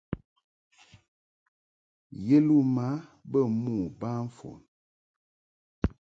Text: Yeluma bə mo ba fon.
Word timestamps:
Yeluma 2.27 2.87
bə 3.31 3.39
mo 3.61 3.75
ba 3.99 4.11
fon. 4.35 4.61